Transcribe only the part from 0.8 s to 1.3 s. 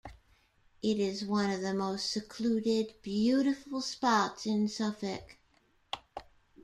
It is